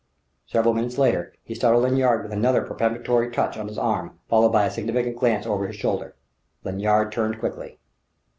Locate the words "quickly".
7.39-7.77